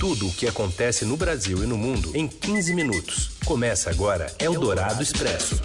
[0.00, 3.32] Tudo o que acontece no Brasil e no mundo em 15 minutos.
[3.44, 5.60] Começa agora Eldorado Expresso.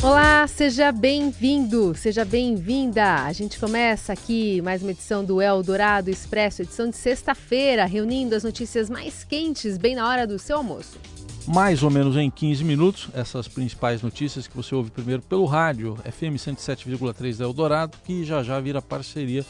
[0.00, 3.24] Olá, seja bem-vindo, seja bem-vinda.
[3.24, 8.44] A gente começa aqui mais uma edição do Eldorado Expresso, edição de sexta-feira, reunindo as
[8.44, 11.00] notícias mais quentes bem na hora do seu almoço.
[11.48, 15.96] Mais ou menos em 15 minutos, essas principais notícias que você ouve primeiro pelo rádio
[16.04, 19.44] FM 107,3 da Eldorado, que já já vira parceria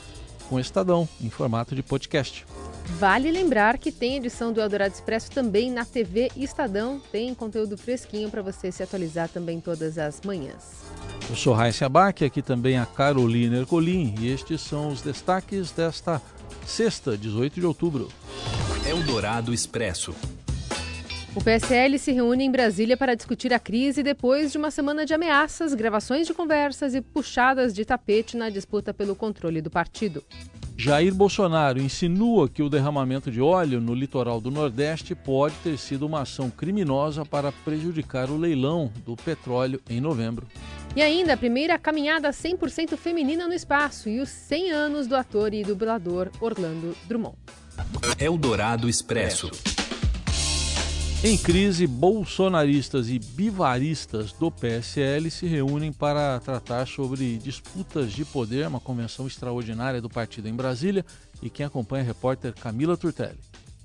[0.53, 2.45] com o Estadão, em formato de podcast.
[2.98, 7.01] Vale lembrar que tem edição do Eldorado Expresso também na TV Estadão.
[7.10, 10.83] Tem conteúdo fresquinho para você se atualizar também todas as manhãs.
[11.30, 16.20] Eu sou Raíssa Abac, aqui também a Carolina Ercolim e estes são os destaques desta
[16.66, 18.10] sexta, 18 de outubro.
[18.87, 20.15] Eldorado Expresso.
[21.34, 25.14] O PSL se reúne em Brasília para discutir a crise depois de uma semana de
[25.14, 30.23] ameaças, gravações de conversas e puxadas de tapete na disputa pelo controle do partido.
[30.76, 36.07] Jair Bolsonaro insinua que o derramamento de óleo no litoral do Nordeste pode ter sido
[36.07, 40.46] uma ação criminosa para prejudicar o leilão do petróleo em novembro.
[40.95, 45.54] E ainda a primeira caminhada 100% feminina no espaço e os 100 anos do ator
[45.54, 47.37] e dublador Orlando Drummond.
[48.18, 49.51] Eldorado Expresso.
[51.24, 58.66] Em crise, bolsonaristas e bivaristas do PSL se reúnem para tratar sobre disputas de poder,
[58.66, 61.06] uma convenção extraordinária do partido em Brasília.
[61.40, 63.38] E quem acompanha é a repórter Camila Turtelli.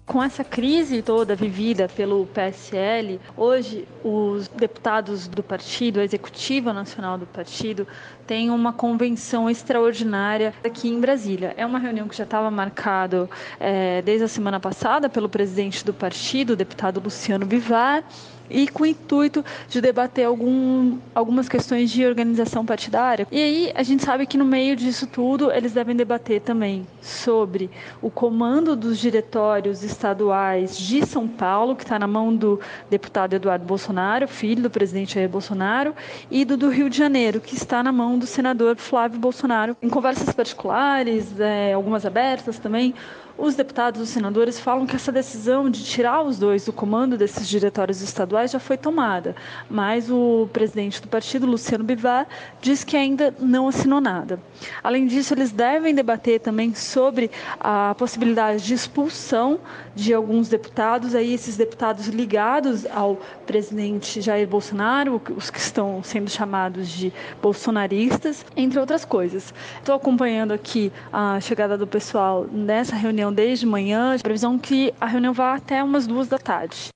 [0.08, 7.17] Com essa crise toda vivida pelo PSL, hoje os deputados do partido, a executiva nacional
[7.17, 7.86] do partido,
[8.25, 11.53] tem uma convenção extraordinária aqui em Brasília.
[11.58, 15.94] É uma reunião que já estava marcada é, desde a semana passada pelo presidente do
[15.94, 18.02] partido, o deputado Luciano Bivar
[18.50, 23.28] e com o intuito de debater algum, algumas questões de organização partidária.
[23.31, 27.70] E aí a gente sabe que no meio disso tudo eles devem debater também sobre
[28.02, 32.59] o comando dos diretórios estaduais de São Paulo, que está na mão do
[32.90, 35.94] deputado Eduardo Bolsonaro, filho do presidente Jair Bolsonaro,
[36.30, 39.75] e do, do Rio de Janeiro, que está na mão do senador Flávio Bolsonaro.
[39.81, 42.94] Em conversas particulares, é, algumas abertas também,
[43.38, 47.48] os deputados, os senadores falam que essa decisão de tirar os dois do comando desses
[47.48, 49.36] diretórios estaduais já foi tomada,
[49.70, 52.28] mas o presidente do partido, Luciano Bivar,
[52.59, 54.40] diz que ainda não assinou nada.
[54.84, 59.59] Além disso, eles devem debater também sobre a possibilidade de expulsão
[59.96, 66.30] de alguns deputados, aí esses deputados ligados ao presidente Jair Bolsonaro, os que estão sendo
[66.30, 69.54] chamados de bolsonaristas, entre outras coisas.
[69.78, 74.93] Estou acompanhando aqui a chegada do pessoal nessa reunião reunião desde manhã, a previsão que
[74.99, 76.89] a reunião vá até umas duas da tarde.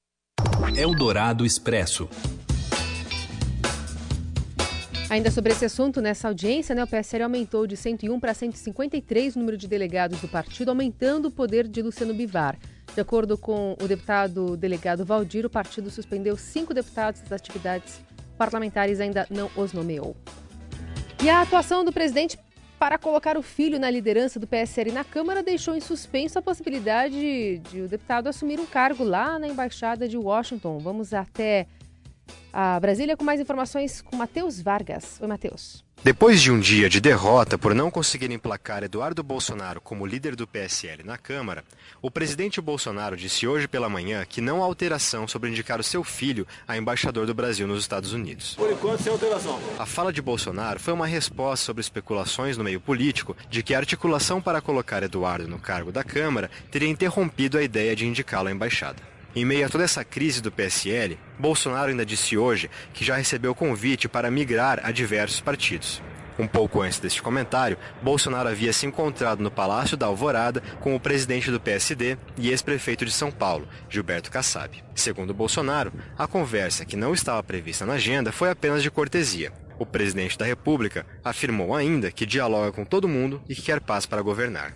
[0.75, 2.07] Eldorado Expresso.
[5.09, 9.39] Ainda sobre esse assunto, nessa audiência, né, o PSL aumentou de 101 para 153 o
[9.39, 12.57] número de delegados do partido, aumentando o poder de Luciano Bivar.
[12.95, 17.99] De acordo com o deputado delegado Valdir, o partido suspendeu cinco deputados das atividades
[18.37, 20.15] parlamentares ainda não os nomeou.
[21.21, 22.39] E a atuação do presidente
[22.81, 27.59] para colocar o filho na liderança do PSL na Câmara, deixou em suspenso a possibilidade
[27.59, 30.79] de o deputado assumir um cargo lá na Embaixada de Washington.
[30.79, 31.67] Vamos até
[32.51, 35.21] a Brasília com mais informações com Matheus Vargas.
[35.21, 35.90] Oi, Matheus.
[36.03, 40.47] Depois de um dia de derrota por não conseguir emplacar Eduardo Bolsonaro como líder do
[40.47, 41.63] PSL na Câmara,
[42.01, 46.03] o presidente Bolsonaro disse hoje pela manhã que não há alteração sobre indicar o seu
[46.03, 48.55] filho a embaixador do Brasil nos Estados Unidos.
[48.55, 49.59] Por enquanto, sem alteração.
[49.77, 53.77] A fala de Bolsonaro foi uma resposta sobre especulações no meio político de que a
[53.77, 58.51] articulação para colocar Eduardo no cargo da Câmara teria interrompido a ideia de indicá-lo à
[58.51, 59.11] embaixada.
[59.33, 63.55] Em meio a toda essa crise do PSL, Bolsonaro ainda disse hoje que já recebeu
[63.55, 66.01] convite para migrar a diversos partidos.
[66.37, 70.99] Um pouco antes deste comentário, Bolsonaro havia se encontrado no Palácio da Alvorada com o
[70.99, 74.83] presidente do PSD e ex-prefeito de São Paulo, Gilberto Kassab.
[74.95, 79.53] Segundo Bolsonaro, a conversa, que não estava prevista na agenda, foi apenas de cortesia.
[79.77, 84.05] O presidente da República afirmou ainda que dialoga com todo mundo e que quer paz
[84.05, 84.75] para governar.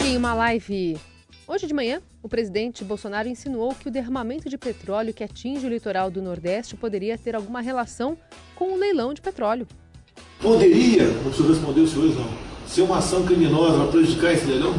[0.00, 0.96] Em uma live
[1.48, 5.70] Hoje de manhã, o presidente Bolsonaro insinuou que o derramamento de petróleo que atinge o
[5.70, 8.18] litoral do Nordeste poderia ter alguma relação
[8.56, 9.64] com o leilão de petróleo.
[10.40, 12.28] Poderia, não preciso responder os senhores não,
[12.66, 14.74] ser uma ação criminosa para prejudicar esse leilão?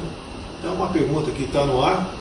[0.62, 2.17] É uma pergunta que está no ar.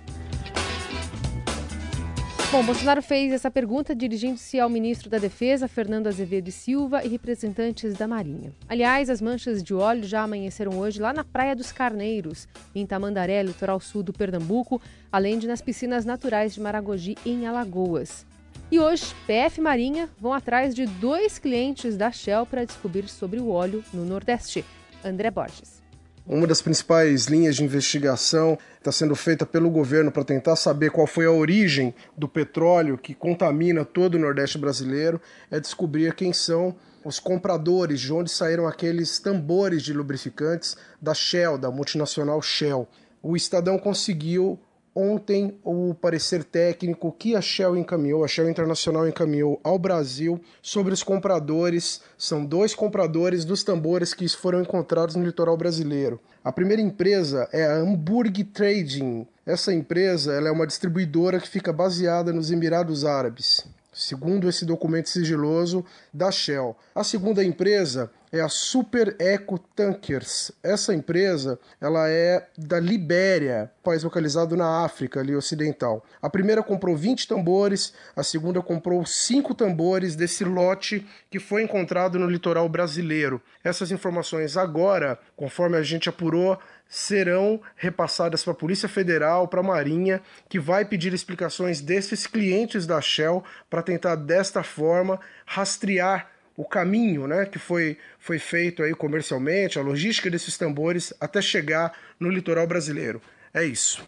[2.53, 7.09] Bom, Bolsonaro fez essa pergunta dirigindo-se ao ministro da Defesa, Fernando Azevedo e Silva, e
[7.09, 8.55] representantes da Marinha.
[8.69, 13.43] Aliás, as manchas de óleo já amanheceram hoje lá na Praia dos Carneiros, em Tamandaré,
[13.43, 18.25] litoral sul do Pernambuco, além de nas piscinas naturais de Maragogi, em Alagoas.
[18.71, 23.49] E hoje, PF Marinha vão atrás de dois clientes da Shell para descobrir sobre o
[23.49, 24.65] óleo no Nordeste.
[25.05, 25.86] André Borges.
[26.29, 31.07] Uma das principais linhas de investigação está sendo feita pelo governo para tentar saber qual
[31.07, 35.21] foi a origem do petróleo que contamina todo o Nordeste brasileiro,
[35.53, 36.75] é descobrir quem são
[37.05, 42.89] os compradores, de onde saíram aqueles tambores de lubrificantes da Shell, da multinacional Shell.
[43.23, 44.59] O Estadão conseguiu
[44.97, 50.95] ontem o parecer técnico que a Shell encaminhou, a Shell Internacional encaminhou ao Brasil sobre
[50.95, 52.01] os compradores.
[52.17, 56.19] São dois compradores dos tambores que foram encontrados no litoral brasileiro.
[56.43, 59.27] A primeira empresa é a Hamburg Trading.
[59.45, 65.09] Essa empresa ela é uma distribuidora que fica baseada nos Emirados Árabes segundo esse documento
[65.09, 66.77] sigiloso da Shell.
[66.95, 70.53] A segunda empresa é a Super Eco Tankers.
[70.63, 76.05] Essa empresa, ela é da Libéria, país localizado na África ali ocidental.
[76.21, 82.19] A primeira comprou 20 tambores, a segunda comprou 5 tambores desse lote que foi encontrado
[82.19, 83.41] no litoral brasileiro.
[83.65, 89.63] Essas informações agora, conforme a gente apurou, serão repassadas para a Polícia Federal, para a
[89.63, 96.65] Marinha, que vai pedir explicações desses clientes da Shell para tentar desta forma rastrear o
[96.65, 102.31] caminho né, que foi, foi feito aí comercialmente, a logística desses tambores até chegar no
[102.31, 103.21] litoral brasileiro.
[103.53, 104.07] É isso.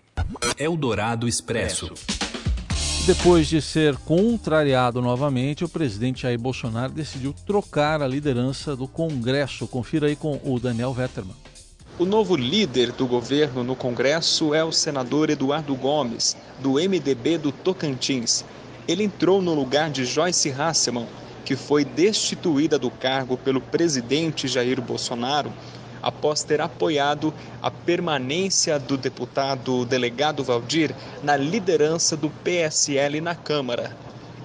[0.59, 1.93] Eldorado Expresso.
[3.07, 9.67] Depois de ser contrariado novamente, o presidente Jair Bolsonaro decidiu trocar a liderança do Congresso.
[9.67, 11.35] Confira aí com o Daniel Vetterman.
[12.01, 17.51] O novo líder do governo no Congresso é o senador Eduardo Gomes, do MDB do
[17.51, 18.45] Tocantins.
[18.87, 21.09] Ele entrou no lugar de Joyce Hasselman,
[21.45, 25.53] que foi destituída do cargo pelo presidente Jair Bolsonaro
[26.01, 33.97] após ter apoiado a permanência do deputado delegado Valdir na liderança do PSL na Câmara.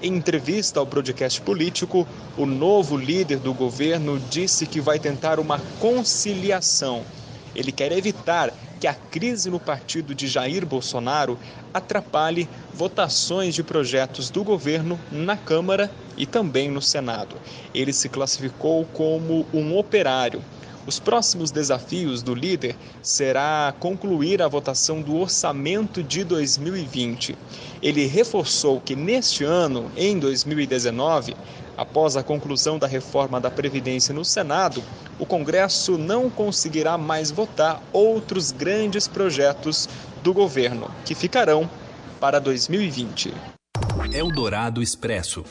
[0.02, 5.60] Em entrevista ao podcast político, o novo líder do governo disse que vai tentar uma
[5.80, 7.06] conciliação
[7.56, 11.38] ele quer evitar que a crise no partido de Jair Bolsonaro
[11.74, 17.36] atrapalhe votações de projetos do governo na Câmara e também no Senado.
[17.74, 20.44] Ele se classificou como um operário.
[20.86, 27.38] Os próximos desafios do líder será concluir a votação do orçamento de 2020.
[27.82, 31.38] Ele reforçou que neste ano, em 2019,
[31.78, 34.84] Após a conclusão da reforma da Previdência no Senado,
[35.18, 39.90] o Congresso não conseguirá mais votar outros grandes projetos
[40.22, 41.70] do governo, que ficarão
[42.20, 43.34] para 2020.
[44.14, 45.44] Eldorado Expresso.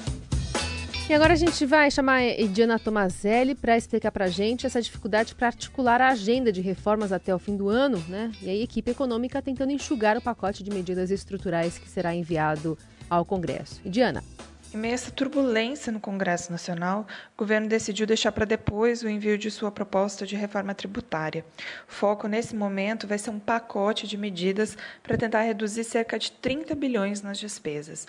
[1.11, 4.81] E agora a gente vai chamar a Ediana Tomazelli para explicar para a gente essa
[4.81, 8.31] dificuldade para articular a agenda de reformas até o fim do ano, né?
[8.41, 12.79] E a equipe econômica tentando enxugar o pacote de medidas estruturais que será enviado
[13.11, 13.81] ao Congresso.
[13.85, 14.23] Ediana.
[14.75, 19.09] Em meio a essa turbulência no Congresso Nacional, o governo decidiu deixar para depois o
[19.09, 21.45] envio de sua proposta de reforma tributária.
[21.87, 26.33] O foco nesse momento vai ser um pacote de medidas para tentar reduzir cerca de
[26.33, 28.07] 30 bilhões nas despesas.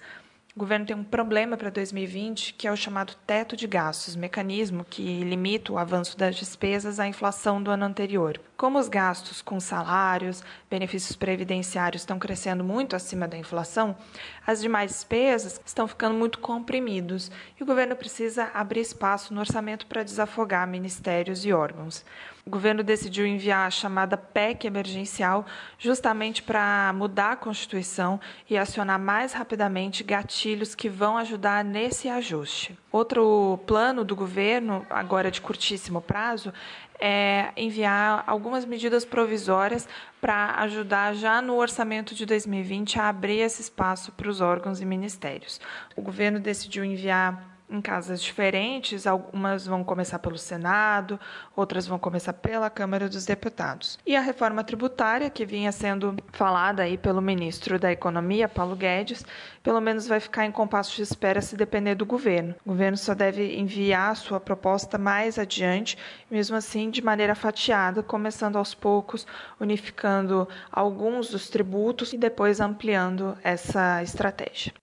[0.56, 4.86] O governo tem um problema para 2020, que é o chamado teto de gastos, mecanismo
[4.88, 8.40] que limita o avanço das despesas à inflação do ano anterior.
[8.56, 13.98] Como os gastos com salários, benefícios previdenciários estão crescendo muito acima da inflação,
[14.46, 19.88] as demais despesas estão ficando muito comprimidos e o governo precisa abrir espaço no orçamento
[19.88, 22.06] para desafogar ministérios e órgãos.
[22.46, 25.46] O governo decidiu enviar a chamada PEC emergencial
[25.80, 32.78] justamente para mudar a Constituição e acionar mais rapidamente gatilhos que vão ajudar nesse ajuste.
[32.92, 36.54] Outro plano do governo, agora de curtíssimo prazo,
[37.00, 39.88] é enviar algumas medidas provisórias
[40.20, 44.86] para ajudar já no orçamento de 2020 a abrir esse espaço para os órgãos e
[44.86, 45.62] ministérios.
[45.96, 51.20] O governo decidiu enviar em casas diferentes, algumas vão começar pelo Senado,
[51.56, 53.98] outras vão começar pela Câmara dos Deputados.
[54.06, 59.26] E a reforma tributária, que vinha sendo falada aí pelo ministro da Economia, Paulo Guedes,
[59.64, 62.54] pelo menos vai ficar em compasso de espera se depender do governo.
[62.64, 65.98] O governo só deve enviar a sua proposta mais adiante,
[66.30, 69.26] mesmo assim de maneira fatiada, começando aos poucos,
[69.60, 74.74] unificando alguns dos tributos e depois ampliando essa estratégia.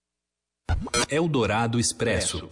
[1.10, 2.48] Eldorado Expresso.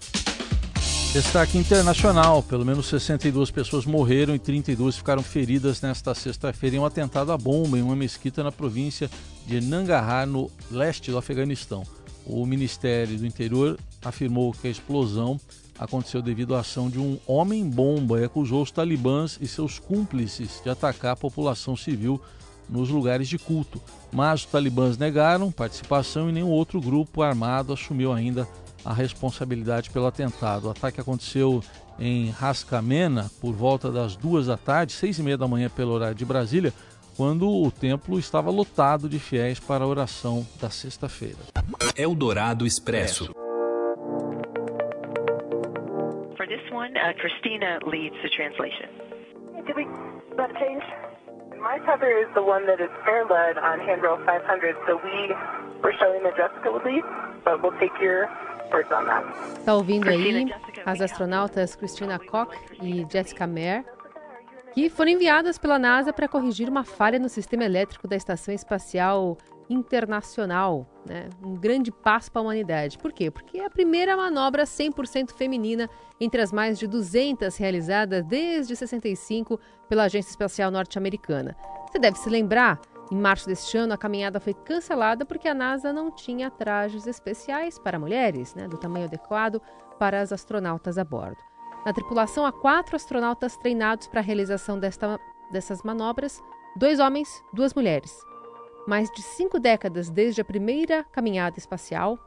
[1.13, 6.85] Destaque internacional: pelo menos 62 pessoas morreram e 32 ficaram feridas nesta sexta-feira em um
[6.85, 9.11] atentado à bomba em uma mesquita na província
[9.47, 11.83] de Nangarhar, no leste do Afeganistão.
[12.27, 15.41] O Ministério do Interior afirmou que a explosão
[15.79, 20.69] aconteceu devido à ação de um homem-bomba e acusou os talibãs e seus cúmplices de
[20.69, 22.21] atacar a população civil
[22.69, 23.81] nos lugares de culto.
[24.13, 30.07] Mas os talibãs negaram participação e nenhum outro grupo armado assumiu ainda a responsabilidade pelo
[30.07, 30.69] atentado.
[30.69, 31.63] O ataque aconteceu
[31.99, 36.15] em Rascamena por volta das duas da tarde, seis e meia da manhã pelo horário
[36.15, 36.73] de Brasília,
[37.17, 41.39] quando o templo estava lotado de fiéis para a oração da sexta-feira.
[41.97, 43.33] Eldorado Expresso.
[46.37, 48.89] For this one, uh, Christina leads the translation.
[49.67, 49.85] Did we
[50.37, 50.85] that change?
[51.61, 55.35] My tether is the one that is pair led on handrail 500, so we
[55.83, 57.03] were showing that Jessica would lead,
[57.45, 58.48] but we'll take your words on that.
[59.59, 60.53] Está ouvindo aí
[60.85, 63.85] as astronautas Christina Koch e Jessica Meir,
[64.73, 69.37] que foram enviadas pela NASA para corrigir uma falha no sistema elétrico da Estação Espacial
[69.69, 70.87] Internacional.
[71.05, 71.29] Né?
[71.43, 72.99] Um grande passo para a humanidade.
[72.99, 73.31] Por quê?
[73.31, 75.89] Porque é a primeira manobra 100% feminina
[76.21, 79.59] entre as mais de 200 realizadas desde 65
[79.89, 81.57] pela Agência Espacial Norte-Americana.
[81.91, 82.81] Você deve se lembrar,
[83.11, 87.79] em março deste ano, a caminhada foi cancelada porque a NASA não tinha trajes especiais
[87.79, 89.63] para mulheres, né, do tamanho adequado
[89.99, 91.39] para as astronautas a bordo.
[91.87, 95.19] Na tripulação, há quatro astronautas treinados para a realização desta,
[95.51, 96.43] dessas manobras:
[96.77, 98.15] dois homens, duas mulheres.
[98.87, 102.19] Mais de cinco décadas desde a primeira caminhada espacial,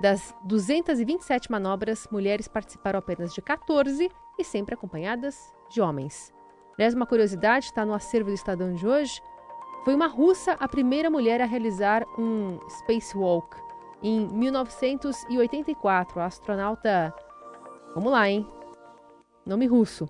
[0.00, 6.32] das 227 manobras, mulheres participaram apenas de 14 e sempre acompanhadas de homens.
[6.74, 9.20] Aliás, uma curiosidade está no acervo do Estadão de hoje.
[9.84, 13.56] Foi uma russa a primeira mulher a realizar um spacewalk
[14.02, 16.20] em 1984.
[16.20, 17.14] A astronauta,
[17.94, 18.46] vamos lá, hein?
[19.46, 20.08] Nome russo.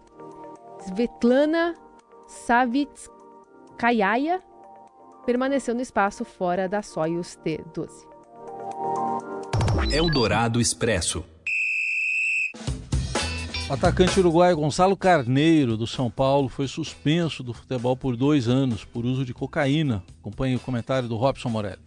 [0.81, 1.77] Svetlana
[2.27, 3.13] Savitskaya
[5.25, 8.09] permaneceu no espaço fora da Soyuz T-12.
[9.93, 11.25] Eldorado Expresso.
[13.71, 18.85] O atacante uruguaio Gonçalo Carneiro, do São Paulo, foi suspenso do futebol por dois anos
[18.85, 20.03] por uso de cocaína.
[20.19, 21.79] Acompanhe o comentário do Robson Morelli.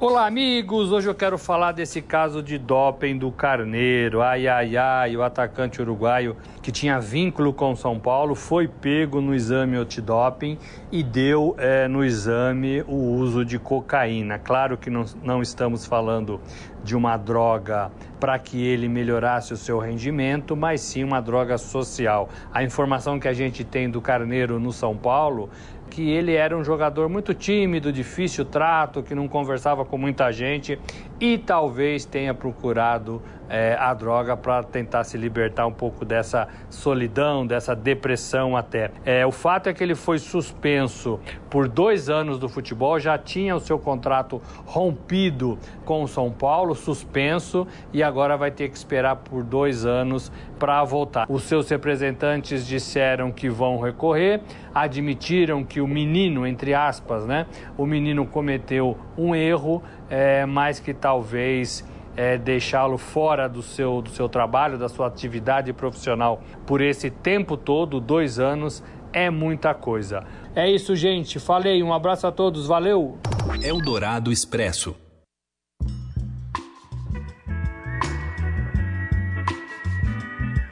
[0.00, 0.92] Olá, amigos!
[0.92, 4.22] Hoje eu quero falar desse caso de doping do Carneiro.
[4.22, 9.34] Ai, ai, ai, o atacante uruguaio que tinha vínculo com São Paulo foi pego no
[9.34, 10.56] exame antidoping
[10.92, 14.38] e deu é, no exame o uso de cocaína.
[14.38, 16.40] Claro que não, não estamos falando
[16.84, 17.90] de uma droga
[18.20, 22.28] para que ele melhorasse o seu rendimento, mas sim uma droga social.
[22.52, 25.50] A informação que a gente tem do Carneiro no São Paulo
[25.88, 30.78] que ele era um jogador muito tímido, difícil trato, que não conversava com muita gente
[31.20, 37.46] e talvez tenha procurado é, a droga para tentar se libertar um pouco dessa solidão,
[37.46, 38.90] dessa depressão até.
[39.04, 43.56] É, o fato é que ele foi suspenso por dois anos do futebol, já tinha
[43.56, 49.16] o seu contrato rompido com o São Paulo, suspenso, e agora vai ter que esperar
[49.16, 51.26] por dois anos para voltar.
[51.28, 54.40] Os seus representantes disseram que vão recorrer,
[54.74, 60.92] admitiram que o menino, entre aspas, né, o menino cometeu um erro, é, mas que
[60.92, 61.84] talvez
[62.18, 67.56] é, deixá-lo fora do seu, do seu trabalho, da sua atividade profissional por esse tempo
[67.56, 68.82] todo, dois anos,
[69.12, 70.24] é muita coisa.
[70.52, 71.38] É isso, gente.
[71.38, 71.80] Falei.
[71.80, 72.66] Um abraço a todos.
[72.66, 73.16] Valeu.
[73.62, 74.96] Eldorado Expresso.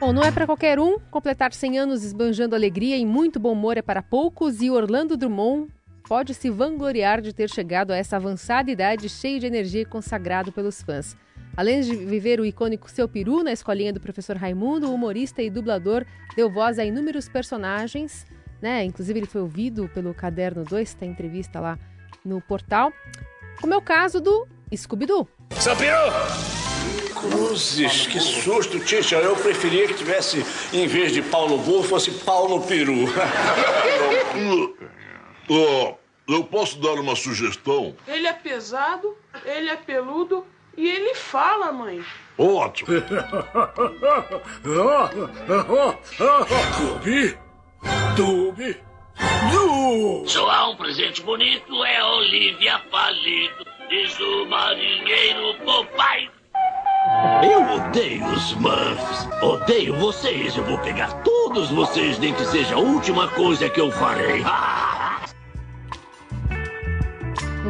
[0.01, 0.99] Bom, não é para qualquer um.
[1.09, 5.71] Completar 100 anos esbanjando alegria e muito bom humor é para poucos e Orlando Drummond
[6.09, 10.51] pode se vangloriar de ter chegado a essa avançada idade cheio de energia e consagrado
[10.51, 11.15] pelos fãs.
[11.57, 15.49] Além de viver o icônico Seu Peru na escolinha do professor Raimundo, o humorista e
[15.49, 18.27] dublador deu voz a inúmeros personagens,
[18.61, 18.83] né?
[18.83, 21.79] Inclusive ele foi ouvido pelo Caderno 2, tem entrevista lá
[22.23, 22.93] no portal,
[23.59, 25.27] como é o caso do Scooby-Doo.
[25.59, 25.97] Seu Peru!
[27.15, 29.15] Cruzes, que susto, Tisha.
[29.15, 33.05] Eu preferia que tivesse, em vez de Paulo Burro, fosse Paulo Peru.
[35.49, 35.95] oh,
[36.31, 37.95] eu posso dar uma sugestão?
[38.07, 40.45] Ele é pesado, ele é peludo
[40.77, 42.03] e ele fala, mãe.
[42.37, 42.89] Ótimo.
[46.77, 47.37] Tubi?
[48.15, 48.87] Tubi?
[50.27, 56.29] Só um presente bonito é Olivia Palito, diz o marinheiro Popeye.
[57.41, 59.27] Eu odeio os Smurfs.
[59.41, 60.55] Odeio vocês.
[60.57, 64.43] Eu vou pegar todos vocês, nem que seja a última coisa que eu farei.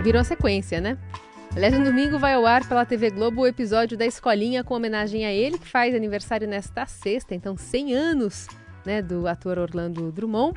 [0.01, 0.97] Virou sequência, né?
[1.57, 5.25] Aliás, no domingo vai ao ar pela TV Globo o episódio da Escolinha com homenagem
[5.25, 8.47] a ele, que faz aniversário nesta sexta, então 100 anos
[8.85, 10.53] né, do ator Orlando Drummond,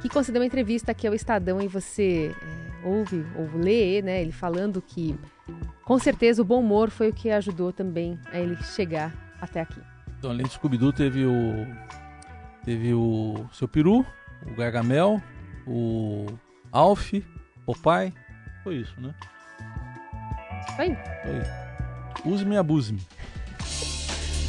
[0.00, 4.32] que concedeu uma entrevista aqui ao Estadão e você é, ouve ou lê né, ele
[4.32, 5.14] falando que
[5.84, 9.82] com certeza o bom humor foi o que ajudou também a ele chegar até aqui.
[10.18, 11.66] Então, além do Scooby-Doo, teve o,
[12.64, 14.06] teve o Seu Peru,
[14.46, 15.20] o Gargamel,
[15.66, 16.24] o
[16.72, 17.12] Alf,
[17.66, 18.10] o pai,
[18.62, 19.14] foi isso, né?
[20.76, 20.96] Foi.
[21.22, 22.32] Foi.
[22.32, 23.00] Use-me, abuse-me.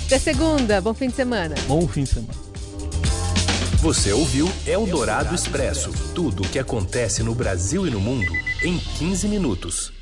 [0.05, 0.79] Até segunda.
[0.81, 1.55] Bom fim de semana.
[1.67, 2.45] Bom fim de semana.
[3.81, 8.31] Você ouviu Eldorado Expresso tudo o que acontece no Brasil e no mundo
[8.63, 9.94] em 15 minutos.